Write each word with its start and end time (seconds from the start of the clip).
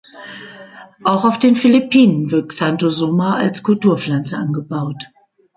Auch 1.03 1.25
auf 1.25 1.37
den 1.37 1.53
Philippinen 1.53 2.31
wird 2.31 2.49
"Xanthosoma" 2.57 3.37
als 3.37 3.61
Kulturpflanze 3.61 4.35
angebaut. 4.35 5.03